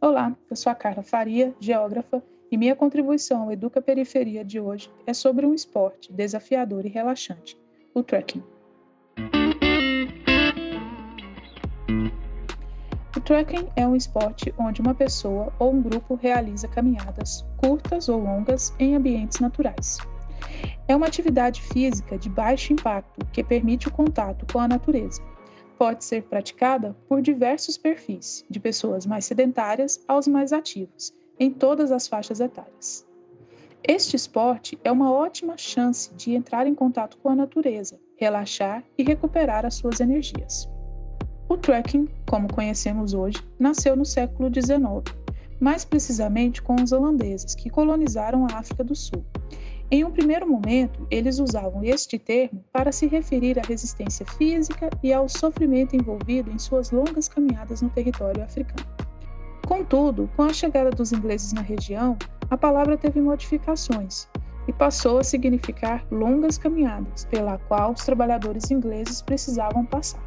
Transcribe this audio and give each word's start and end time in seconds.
Olá, 0.00 0.32
eu 0.48 0.54
sou 0.54 0.70
a 0.70 0.76
Carla 0.76 1.02
Faria, 1.02 1.52
geógrafa, 1.58 2.22
e 2.52 2.56
minha 2.56 2.76
contribuição 2.76 3.42
ao 3.42 3.52
Educa 3.52 3.82
Periferia 3.82 4.44
de 4.44 4.60
hoje 4.60 4.88
é 5.04 5.12
sobre 5.12 5.44
um 5.44 5.52
esporte 5.52 6.12
desafiador 6.12 6.86
e 6.86 6.88
relaxante, 6.88 7.60
o 7.92 8.00
trekking. 8.00 8.40
O 13.16 13.20
trekking 13.20 13.66
é 13.74 13.84
um 13.88 13.96
esporte 13.96 14.54
onde 14.56 14.80
uma 14.80 14.94
pessoa 14.94 15.52
ou 15.58 15.72
um 15.72 15.82
grupo 15.82 16.14
realiza 16.14 16.68
caminhadas 16.68 17.44
curtas 17.56 18.08
ou 18.08 18.20
longas 18.20 18.72
em 18.78 18.94
ambientes 18.94 19.40
naturais. 19.40 19.98
É 20.86 20.94
uma 20.94 21.08
atividade 21.08 21.60
física 21.60 22.16
de 22.16 22.28
baixo 22.28 22.72
impacto 22.72 23.26
que 23.32 23.42
permite 23.42 23.88
o 23.88 23.92
contato 23.92 24.46
com 24.52 24.60
a 24.60 24.68
natureza 24.68 25.20
pode 25.78 26.04
ser 26.04 26.24
praticada 26.24 26.96
por 27.08 27.22
diversos 27.22 27.78
perfis, 27.78 28.44
de 28.50 28.58
pessoas 28.58 29.06
mais 29.06 29.24
sedentárias 29.24 30.02
aos 30.08 30.26
mais 30.26 30.52
ativos, 30.52 31.14
em 31.38 31.52
todas 31.52 31.92
as 31.92 32.08
faixas 32.08 32.40
etárias. 32.40 33.06
Este 33.86 34.16
esporte 34.16 34.76
é 34.82 34.90
uma 34.90 35.12
ótima 35.12 35.56
chance 35.56 36.12
de 36.14 36.34
entrar 36.34 36.66
em 36.66 36.74
contato 36.74 37.16
com 37.18 37.28
a 37.28 37.36
natureza, 37.36 37.98
relaxar 38.16 38.82
e 38.98 39.04
recuperar 39.04 39.64
as 39.64 39.76
suas 39.76 40.00
energias. 40.00 40.68
O 41.48 41.56
trekking, 41.56 42.08
como 42.28 42.52
conhecemos 42.52 43.14
hoje, 43.14 43.40
nasceu 43.56 43.96
no 43.96 44.04
século 44.04 44.50
XIX, 44.52 45.16
mais 45.60 45.84
precisamente 45.84 46.60
com 46.60 46.74
os 46.74 46.90
holandeses 46.90 47.54
que 47.54 47.70
colonizaram 47.70 48.46
a 48.50 48.58
África 48.58 48.82
do 48.82 48.96
Sul 48.96 49.24
em 49.90 50.04
um 50.04 50.10
primeiro 50.10 50.46
momento, 50.46 51.06
eles 51.10 51.38
usavam 51.38 51.82
este 51.82 52.18
termo 52.18 52.62
para 52.70 52.92
se 52.92 53.06
referir 53.06 53.58
à 53.58 53.62
resistência 53.62 54.26
física 54.26 54.90
e 55.02 55.12
ao 55.14 55.28
sofrimento 55.28 55.96
envolvido 55.96 56.50
em 56.50 56.58
suas 56.58 56.90
longas 56.90 57.26
caminhadas 57.26 57.80
no 57.80 57.88
território 57.88 58.44
africano. 58.44 58.86
Contudo, 59.66 60.28
com 60.36 60.42
a 60.42 60.52
chegada 60.52 60.90
dos 60.90 61.12
ingleses 61.12 61.54
na 61.54 61.62
região, 61.62 62.18
a 62.50 62.56
palavra 62.56 62.98
teve 62.98 63.20
modificações 63.20 64.28
e 64.66 64.72
passou 64.74 65.18
a 65.18 65.24
significar 65.24 66.04
longas 66.10 66.58
caminhadas, 66.58 67.24
pela 67.24 67.56
qual 67.56 67.92
os 67.92 68.04
trabalhadores 68.04 68.70
ingleses 68.70 69.22
precisavam 69.22 69.86
passar. 69.86 70.22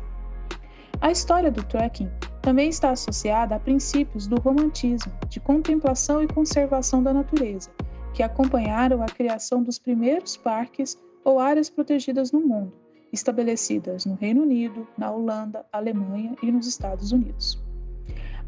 A 0.99 1.11
história 1.11 1.51
do 1.51 1.63
trekking 1.63 2.09
também 2.41 2.69
está 2.69 2.89
associada 2.91 3.55
a 3.55 3.59
princípios 3.59 4.25
do 4.25 4.39
romantismo, 4.39 5.11
de 5.29 5.39
contemplação 5.39 6.23
e 6.23 6.27
conservação 6.27 7.03
da 7.03 7.13
natureza, 7.13 7.69
que 8.13 8.23
acompanharam 8.23 9.01
a 9.01 9.07
criação 9.07 9.63
dos 9.63 9.79
primeiros 9.79 10.35
parques 10.35 10.97
ou 11.23 11.39
áreas 11.39 11.69
protegidas 11.69 12.31
no 12.31 12.41
mundo, 12.41 12.73
estabelecidas 13.11 14.05
no 14.05 14.15
Reino 14.15 14.41
Unido, 14.41 14.87
na 14.97 15.11
Holanda, 15.11 15.65
Alemanha 15.71 16.35
e 16.41 16.51
nos 16.51 16.67
Estados 16.67 17.11
Unidos. 17.11 17.61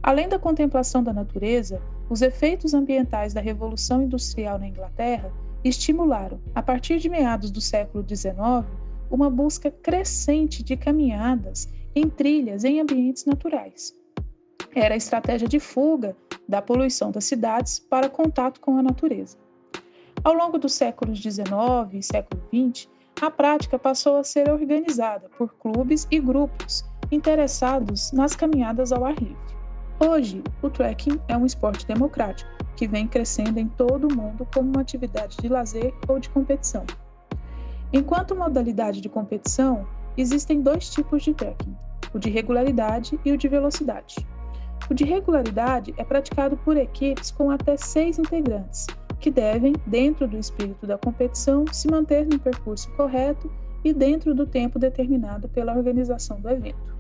Além 0.02 0.28
da 0.28 0.38
contemplação 0.38 1.02
da 1.02 1.14
natureza, 1.14 1.82
os 2.10 2.22
efeitos 2.22 2.74
ambientais 2.74 3.34
da 3.34 3.40
Revolução 3.40 4.02
Industrial 4.02 4.60
na 4.60 4.68
Inglaterra 4.68 5.32
estimularam, 5.64 6.42
a 6.54 6.62
partir 6.62 7.00
de 7.00 7.10
meados 7.10 7.50
do 7.50 7.62
século 7.62 8.06
XIX, 8.08 8.36
uma 9.10 9.30
busca 9.30 9.72
crescente 9.72 10.62
de 10.62 10.76
caminhadas 10.76 11.70
em 11.96 12.10
trilhas 12.10 12.64
em 12.64 12.82
ambientes 12.82 13.26
naturais. 13.26 13.94
Era 14.76 14.96
a 14.96 14.98
estratégia 14.98 15.48
de 15.48 15.60
fuga 15.60 16.18
da 16.50 16.62
poluição 16.62 17.12
das 17.12 17.26
cidades 17.26 17.80
para 17.80 18.10
contato 18.10 18.60
com 18.60 18.78
a 18.78 18.84
natureza. 18.84 19.38
Ao 20.24 20.34
longo 20.34 20.58
dos 20.58 20.74
séculos 20.74 21.20
XIX 21.20 21.52
e 21.92 22.02
século 22.02 22.42
XX, 22.48 22.88
a 23.22 23.30
prática 23.30 23.78
passou 23.78 24.16
a 24.16 24.24
ser 24.24 24.50
organizada 24.50 25.30
por 25.38 25.54
clubes 25.56 26.08
e 26.10 26.18
grupos 26.18 26.86
interessados 27.12 28.14
nas 28.14 28.34
caminhadas 28.34 28.94
ao 28.94 29.04
ar 29.04 29.16
livre. 29.16 29.36
Hoje, 30.00 30.42
o 30.62 30.70
trekking 30.70 31.20
é 31.28 31.36
um 31.36 31.46
esporte 31.46 31.86
democrático 31.86 32.50
que 32.78 32.88
vem 32.88 33.06
crescendo 33.06 33.60
em 33.60 33.68
todo 33.68 34.08
o 34.08 34.16
mundo 34.16 34.48
como 34.54 34.70
uma 34.70 34.80
atividade 34.80 35.36
de 35.42 35.50
lazer 35.50 35.94
ou 36.08 36.18
de 36.18 36.30
competição. 36.30 36.86
Enquanto 37.92 38.34
modalidade 38.34 39.02
de 39.02 39.10
competição, 39.10 39.86
existem 40.16 40.62
dois 40.62 40.90
tipos 40.90 41.22
de 41.22 41.34
trekking: 41.34 41.76
o 42.14 42.18
de 42.18 42.30
regularidade 42.30 43.20
e 43.26 43.32
o 43.34 43.38
de 43.38 43.50
velocidade. 43.50 44.26
O 44.90 44.94
de 44.94 45.04
regularidade 45.04 45.94
é 45.98 46.04
praticado 46.06 46.56
por 46.56 46.78
equipes 46.78 47.30
com 47.30 47.52
até 47.52 47.76
seis 47.76 48.18
integrantes 48.18 48.88
que 49.24 49.32
devem, 49.32 49.74
dentro 49.88 50.28
do 50.28 50.38
espírito 50.38 50.86
da 50.86 50.98
competição, 50.98 51.64
se 51.72 51.90
manter 51.90 52.28
no 52.28 52.38
percurso 52.38 52.92
correto 52.92 53.50
e 53.82 53.94
dentro 53.94 54.36
do 54.36 54.46
tempo 54.46 54.78
determinado 54.78 55.48
pela 55.48 55.74
organização 55.74 56.42
do 56.42 56.50
evento. 56.50 56.94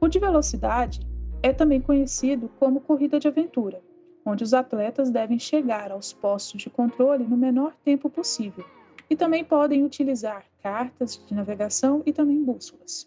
O 0.00 0.08
de 0.08 0.18
velocidade 0.18 1.00
é 1.42 1.52
também 1.52 1.78
conhecido 1.78 2.50
como 2.58 2.80
corrida 2.80 3.20
de 3.20 3.28
aventura, 3.28 3.82
onde 4.24 4.44
os 4.44 4.54
atletas 4.54 5.10
devem 5.10 5.38
chegar 5.38 5.92
aos 5.92 6.10
postos 6.10 6.62
de 6.62 6.70
controle 6.70 7.24
no 7.24 7.36
menor 7.36 7.76
tempo 7.84 8.08
possível 8.08 8.64
e 9.10 9.14
também 9.14 9.44
podem 9.44 9.84
utilizar 9.84 10.46
cartas 10.62 11.22
de 11.26 11.34
navegação 11.34 12.02
e 12.06 12.14
também 12.14 12.42
bússolas. 12.42 13.06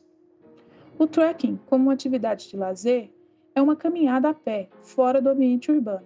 O 1.00 1.08
trekking, 1.08 1.60
como 1.66 1.90
atividade 1.90 2.48
de 2.48 2.56
lazer, 2.56 3.12
é 3.56 3.62
uma 3.62 3.76
caminhada 3.76 4.30
a 4.30 4.36
pé, 4.36 4.70
fora 4.84 5.20
do 5.20 5.30
ambiente 5.30 5.72
urbano, 5.72 6.06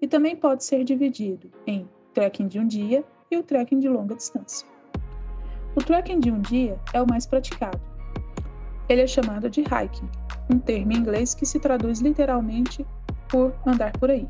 e 0.00 0.06
também 0.06 0.36
pode 0.36 0.64
ser 0.64 0.84
dividido 0.84 1.50
em 1.66 1.88
trekking 2.14 2.48
de 2.48 2.58
um 2.58 2.66
dia 2.66 3.04
e 3.30 3.36
o 3.36 3.42
trekking 3.42 3.78
de 3.78 3.88
longa 3.88 4.14
distância. 4.14 4.66
O 5.76 5.82
trekking 5.82 6.18
de 6.18 6.30
um 6.30 6.40
dia 6.40 6.78
é 6.92 7.02
o 7.02 7.06
mais 7.08 7.26
praticado. 7.26 7.80
Ele 8.88 9.02
é 9.02 9.06
chamado 9.06 9.50
de 9.50 9.60
hiking, 9.60 10.08
um 10.50 10.58
termo 10.58 10.92
em 10.92 10.96
inglês 10.96 11.34
que 11.34 11.44
se 11.44 11.60
traduz 11.60 12.00
literalmente 12.00 12.86
por 13.28 13.54
andar 13.66 13.92
por 13.92 14.10
aí. 14.10 14.26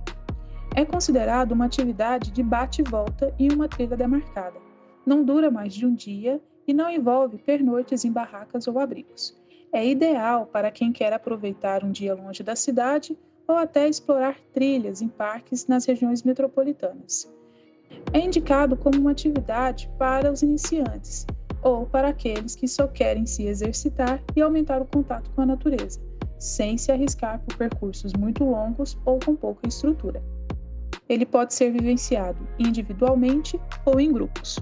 É 0.74 0.84
considerado 0.84 1.52
uma 1.52 1.64
atividade 1.64 2.30
de 2.30 2.42
bate 2.42 2.82
e 2.82 2.84
volta 2.84 3.34
em 3.38 3.50
uma 3.52 3.68
trilha 3.68 3.96
demarcada. 3.96 4.58
Não 5.06 5.24
dura 5.24 5.50
mais 5.50 5.72
de 5.72 5.86
um 5.86 5.94
dia 5.94 6.40
e 6.66 6.74
não 6.74 6.90
envolve 6.90 7.38
pernoites 7.38 8.04
em 8.04 8.12
barracas 8.12 8.66
ou 8.68 8.78
abrigos. 8.78 9.34
É 9.72 9.86
ideal 9.86 10.46
para 10.46 10.70
quem 10.70 10.92
quer 10.92 11.12
aproveitar 11.12 11.84
um 11.84 11.90
dia 11.90 12.14
longe 12.14 12.42
da 12.42 12.56
cidade 12.56 13.16
ou 13.48 13.56
até 13.56 13.88
explorar 13.88 14.36
trilhas 14.52 15.00
em 15.00 15.08
parques 15.08 15.66
nas 15.66 15.86
regiões 15.86 16.22
metropolitanas. 16.22 17.26
É 18.12 18.20
indicado 18.20 18.76
como 18.76 18.98
uma 18.98 19.12
atividade 19.12 19.90
para 19.98 20.30
os 20.30 20.42
iniciantes 20.42 21.26
ou 21.62 21.86
para 21.86 22.08
aqueles 22.08 22.54
que 22.54 22.68
só 22.68 22.86
querem 22.86 23.26
se 23.26 23.44
exercitar 23.46 24.22
e 24.36 24.42
aumentar 24.42 24.82
o 24.82 24.86
contato 24.86 25.30
com 25.30 25.40
a 25.40 25.46
natureza, 25.46 25.98
sem 26.38 26.76
se 26.76 26.92
arriscar 26.92 27.40
por 27.40 27.56
percursos 27.56 28.12
muito 28.12 28.44
longos 28.44 28.96
ou 29.04 29.18
com 29.18 29.34
pouca 29.34 29.66
estrutura. 29.66 30.22
Ele 31.08 31.24
pode 31.24 31.54
ser 31.54 31.72
vivenciado 31.72 32.46
individualmente 32.58 33.58
ou 33.84 33.98
em 33.98 34.12
grupos. 34.12 34.58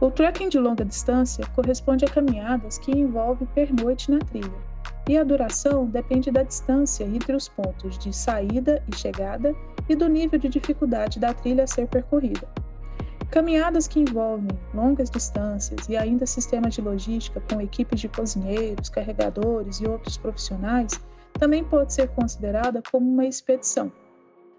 O 0.00 0.10
trekking 0.10 0.48
de 0.48 0.58
longa 0.58 0.84
distância 0.84 1.46
corresponde 1.54 2.04
a 2.04 2.08
caminhadas 2.08 2.78
que 2.78 2.90
envolvem 2.90 3.46
pernoite 3.54 4.10
na 4.10 4.18
trilha, 4.18 4.65
e 5.08 5.16
a 5.16 5.24
duração 5.24 5.86
depende 5.86 6.30
da 6.30 6.42
distância 6.42 7.04
entre 7.04 7.34
os 7.34 7.48
pontos 7.48 7.98
de 7.98 8.12
saída 8.12 8.82
e 8.90 8.96
chegada 8.96 9.54
e 9.88 9.94
do 9.94 10.08
nível 10.08 10.38
de 10.38 10.48
dificuldade 10.48 11.20
da 11.20 11.32
trilha 11.32 11.64
a 11.64 11.66
ser 11.66 11.86
percorrida. 11.86 12.48
Caminhadas 13.30 13.86
que 13.86 14.00
envolvem 14.00 14.48
longas 14.72 15.10
distâncias 15.10 15.88
e 15.88 15.96
ainda 15.96 16.26
sistemas 16.26 16.74
de 16.74 16.80
logística 16.80 17.40
com 17.50 17.60
equipes 17.60 18.00
de 18.00 18.08
cozinheiros, 18.08 18.88
carregadores 18.88 19.80
e 19.80 19.86
outros 19.86 20.16
profissionais 20.16 21.00
também 21.34 21.62
pode 21.62 21.92
ser 21.92 22.08
considerada 22.08 22.82
como 22.90 23.08
uma 23.08 23.26
expedição. 23.26 23.92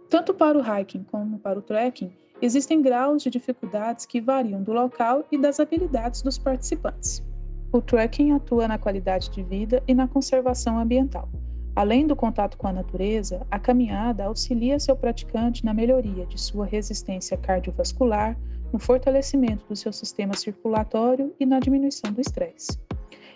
Tanto 0.09 0.33
para 0.33 0.57
o 0.57 0.61
hiking 0.61 1.03
como 1.03 1.39
para 1.39 1.59
o 1.59 1.61
trekking, 1.61 2.13
existem 2.41 2.81
graus 2.81 3.23
de 3.23 3.29
dificuldades 3.29 4.05
que 4.05 4.21
variam 4.21 4.61
do 4.61 4.71
local 4.71 5.25
e 5.31 5.37
das 5.37 5.59
habilidades 5.59 6.21
dos 6.21 6.37
participantes. 6.37 7.26
O 7.71 7.81
trekking 7.81 8.31
atua 8.31 8.67
na 8.67 8.77
qualidade 8.77 9.29
de 9.29 9.43
vida 9.43 9.83
e 9.87 9.93
na 9.93 10.07
conservação 10.07 10.79
ambiental. 10.79 11.29
Além 11.75 12.07
do 12.07 12.15
contato 12.15 12.57
com 12.57 12.65
a 12.65 12.73
natureza, 12.73 13.45
a 13.51 13.59
caminhada 13.59 14.25
auxilia 14.25 14.79
seu 14.79 14.95
praticante 14.95 15.65
na 15.65 15.73
melhoria 15.73 16.25
de 16.25 16.39
sua 16.39 16.65
resistência 16.65 17.37
cardiovascular, 17.37 18.37
no 18.71 18.79
fortalecimento 18.79 19.65
do 19.67 19.75
seu 19.75 19.93
sistema 19.93 20.33
circulatório 20.33 21.33
e 21.39 21.45
na 21.45 21.59
diminuição 21.59 22.11
do 22.11 22.21
estresse. 22.21 22.79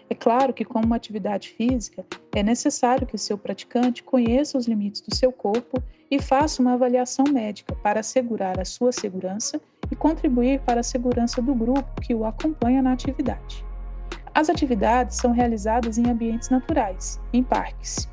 É 0.09 0.15
claro 0.15 0.53
que, 0.53 0.65
como 0.65 0.85
uma 0.85 0.95
atividade 0.95 1.49
física, 1.49 2.05
é 2.35 2.41
necessário 2.41 3.07
que 3.07 3.15
o 3.15 3.19
seu 3.19 3.37
praticante 3.37 4.03
conheça 4.03 4.57
os 4.57 4.67
limites 4.67 5.01
do 5.01 5.15
seu 5.15 5.31
corpo 5.31 5.81
e 6.09 6.21
faça 6.21 6.61
uma 6.61 6.73
avaliação 6.73 7.25
médica 7.31 7.75
para 7.75 7.99
assegurar 7.99 8.59
a 8.59 8.65
sua 8.65 8.91
segurança 8.91 9.61
e 9.89 9.95
contribuir 9.95 10.59
para 10.61 10.79
a 10.79 10.83
segurança 10.83 11.41
do 11.41 11.53
grupo 11.53 12.01
que 12.01 12.13
o 12.15 12.25
acompanha 12.25 12.81
na 12.81 12.91
atividade. 12.91 13.63
As 14.33 14.49
atividades 14.49 15.17
são 15.17 15.31
realizadas 15.31 15.97
em 15.97 16.09
ambientes 16.09 16.49
naturais, 16.49 17.19
em 17.33 17.43
parques. 17.43 18.09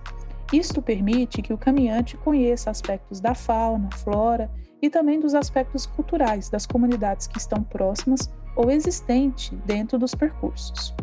Isto 0.53 0.83
permite 0.83 1.41
que 1.43 1.53
o 1.53 1.59
caminhante 1.59 2.17
conheça 2.17 2.71
aspectos 2.71 3.21
da 3.21 3.35
fauna, 3.35 3.89
flora 3.99 4.51
e 4.83 4.91
também 4.91 5.21
dos 5.21 5.35
aspectos 5.35 5.87
culturais 5.87 6.49
das 6.49 6.67
comunidades 6.67 7.27
que 7.27 7.39
estão 7.39 7.63
próximas 7.63 8.31
ou 8.57 8.71
existentes 8.71 9.57
dentro 9.65 9.99
dos 9.99 10.15
percursos. 10.15 10.95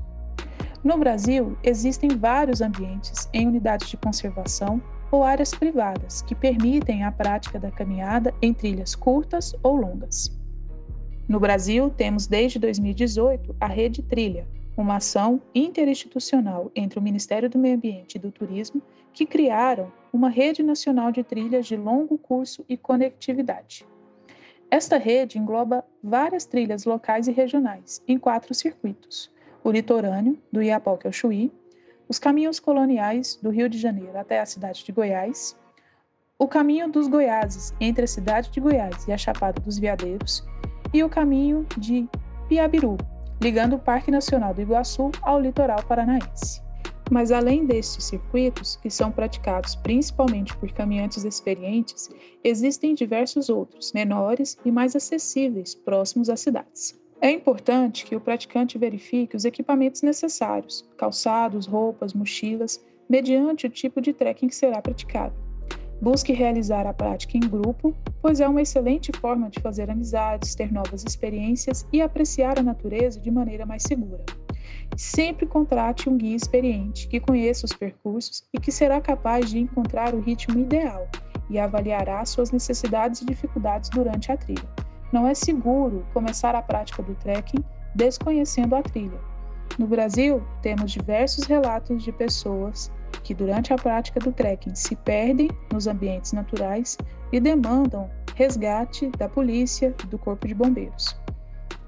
No 0.83 0.97
Brasil, 0.97 1.57
existem 1.63 2.09
vários 2.09 2.61
ambientes 2.61 3.29
em 3.33 3.47
unidades 3.47 3.89
de 3.89 3.97
conservação 3.97 4.81
ou 5.11 5.23
áreas 5.23 5.51
privadas 5.51 6.21
que 6.23 6.35
permitem 6.35 7.03
a 7.03 7.11
prática 7.11 7.57
da 7.57 7.71
caminhada 7.71 8.33
em 8.41 8.53
trilhas 8.53 8.95
curtas 8.95 9.55
ou 9.63 9.77
longas. 9.77 10.37
No 11.27 11.39
Brasil, 11.39 11.89
temos 11.89 12.27
desde 12.27 12.59
2018 12.59 13.55
a 13.59 13.67
Rede 13.67 14.03
Trilha, 14.03 14.47
uma 14.77 14.97
ação 14.97 15.41
interinstitucional 15.53 16.71
entre 16.75 16.99
o 16.99 17.01
Ministério 17.01 17.49
do 17.49 17.57
Meio 17.57 17.75
Ambiente 17.75 18.15
e 18.15 18.19
do 18.19 18.31
Turismo 18.31 18.81
que 19.13 19.25
criaram 19.25 19.91
uma 20.11 20.29
rede 20.29 20.61
nacional 20.61 21.11
de 21.11 21.23
trilhas 21.23 21.65
de 21.65 21.77
longo 21.77 22.17
curso 22.17 22.65
e 22.67 22.75
conectividade. 22.75 23.85
Esta 24.69 24.97
rede 24.97 25.37
engloba 25.37 25.85
várias 26.03 26.45
trilhas 26.45 26.83
locais 26.85 27.27
e 27.27 27.31
regionais 27.31 28.01
em 28.07 28.17
quatro 28.17 28.53
circuitos: 28.53 29.31
o 29.63 29.71
litorâneo, 29.71 30.37
do 30.51 30.61
Iapoque 30.61 31.07
ao 31.07 31.13
Chuí, 31.13 31.51
os 32.09 32.19
caminhos 32.19 32.59
coloniais 32.59 33.39
do 33.41 33.49
Rio 33.49 33.69
de 33.69 33.77
Janeiro 33.77 34.17
até 34.17 34.39
a 34.39 34.45
cidade 34.45 34.83
de 34.83 34.91
Goiás, 34.91 35.57
o 36.37 36.47
caminho 36.47 36.91
dos 36.91 37.07
Goiáses 37.07 37.73
entre 37.79 38.03
a 38.03 38.07
cidade 38.07 38.51
de 38.51 38.59
Goiás 38.59 39.07
e 39.07 39.13
a 39.13 39.17
Chapada 39.17 39.61
dos 39.61 39.79
Veadeiros 39.79 40.43
e 40.93 41.03
o 41.03 41.09
caminho 41.09 41.65
de 41.77 42.07
Piabiru, 42.49 42.97
ligando 43.45 43.73
o 43.73 43.79
Parque 43.79 44.09
Nacional 44.09 44.55
do 44.55 44.61
Iguaçu 44.63 45.11
ao 45.21 45.39
litoral 45.39 45.83
paranaense. 45.83 46.63
Mas 47.11 47.31
além 47.31 47.63
destes 47.63 48.05
circuitos, 48.05 48.75
que 48.77 48.89
são 48.89 49.11
praticados 49.11 49.75
principalmente 49.75 50.57
por 50.57 50.71
caminhantes 50.71 51.23
experientes, 51.23 52.09
existem 52.43 52.95
diversos 52.95 53.47
outros, 53.47 53.93
menores 53.93 54.57
e 54.65 54.71
mais 54.71 54.95
acessíveis, 54.95 55.75
próximos 55.75 56.27
às 56.27 56.39
cidades. 56.39 56.99
É 57.21 57.29
importante 57.29 58.03
que 58.03 58.15
o 58.15 58.19
praticante 58.19 58.79
verifique 58.79 59.35
os 59.35 59.45
equipamentos 59.45 60.01
necessários, 60.01 60.83
calçados, 60.97 61.67
roupas, 61.67 62.15
mochilas, 62.15 62.83
mediante 63.07 63.67
o 63.67 63.69
tipo 63.69 64.01
de 64.01 64.11
trekking 64.11 64.47
que 64.47 64.55
será 64.55 64.81
praticado. 64.81 65.44
Busque 66.01 66.33
realizar 66.33 66.85
a 66.85 66.93
prática 66.93 67.37
em 67.37 67.41
grupo, 67.41 67.95
pois 68.21 68.39
é 68.39 68.47
uma 68.47 68.61
excelente 68.61 69.11
forma 69.19 69.49
de 69.49 69.59
fazer 69.59 69.89
amizades, 69.89 70.53
ter 70.53 70.71
novas 70.71 71.03
experiências 71.03 71.87
e 71.91 72.01
apreciar 72.01 72.59
a 72.59 72.63
natureza 72.63 73.19
de 73.19 73.31
maneira 73.31 73.65
mais 73.65 73.83
segura. 73.83 74.23
Sempre 74.97 75.45
contrate 75.45 76.09
um 76.09 76.17
guia 76.17 76.35
experiente 76.35 77.07
que 77.07 77.19
conheça 77.19 77.65
os 77.65 77.73
percursos 77.73 78.43
e 78.53 78.59
que 78.59 78.71
será 78.71 78.99
capaz 78.99 79.49
de 79.49 79.59
encontrar 79.59 80.13
o 80.13 80.19
ritmo 80.19 80.59
ideal 80.59 81.07
e 81.49 81.59
avaliará 81.59 82.23
suas 82.25 82.51
necessidades 82.51 83.21
e 83.21 83.25
dificuldades 83.25 83.89
durante 83.89 84.31
a 84.31 84.37
trilha. 84.37 84.69
Não 85.11 85.27
é 85.27 85.33
seguro 85.33 86.05
começar 86.13 86.55
a 86.55 86.61
prática 86.61 87.01
do 87.01 87.15
trekking 87.15 87.63
desconhecendo 87.95 88.75
a 88.75 88.81
trilha. 88.81 89.19
No 89.77 89.87
Brasil, 89.87 90.43
temos 90.61 90.91
diversos 90.91 91.45
relatos 91.45 92.03
de 92.03 92.11
pessoas 92.11 92.91
que 93.25 93.33
durante 93.33 93.73
a 93.73 93.75
prática 93.75 94.19
do 94.19 94.31
trekking 94.31 94.75
se 94.75 94.95
perdem 94.95 95.49
nos 95.73 95.87
ambientes 95.87 96.31
naturais 96.31 96.95
e 97.33 97.39
demandam 97.39 98.07
resgate 98.35 99.09
da 99.17 99.27
polícia 99.27 99.95
e 100.03 100.07
do 100.07 100.19
corpo 100.19 100.47
de 100.47 100.53
bombeiros. 100.53 101.17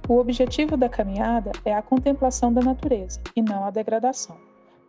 O 0.09 0.17
objetivo 0.17 0.75
da 0.75 0.89
caminhada 0.89 1.51
é 1.63 1.75
a 1.75 1.81
contemplação 1.81 2.51
da 2.51 2.61
natureza 2.61 3.21
e 3.35 3.41
não 3.41 3.63
a 3.65 3.69
degradação. 3.69 4.35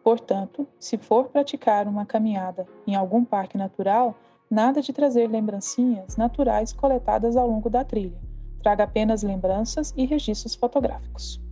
Portanto, 0.02 0.66
se 0.80 0.96
for 0.96 1.28
praticar 1.28 1.86
uma 1.86 2.06
caminhada 2.06 2.66
em 2.86 2.94
algum 2.94 3.24
parque 3.24 3.58
natural, 3.58 4.16
nada 4.50 4.80
de 4.80 4.92
trazer 4.92 5.28
lembrancinhas 5.28 6.16
naturais 6.16 6.72
coletadas 6.72 7.36
ao 7.36 7.46
longo 7.46 7.68
da 7.68 7.84
trilha. 7.84 8.18
Traga 8.62 8.84
apenas 8.84 9.22
lembranças 9.22 9.92
e 9.94 10.06
registros 10.06 10.54
fotográficos. 10.54 11.46